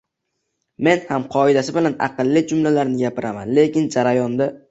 [0.87, 4.53] Men ham qoidasi bilan aqlli jumlalarni gapiraman, lekin jarayonda